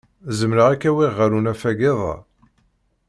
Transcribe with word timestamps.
Zemreɣ 0.37 0.67
ad 0.69 0.77
k-awiɣ 0.81 1.11
ɣer 1.15 1.29
unafag 1.37 1.79
iḍ-a. 1.91 2.13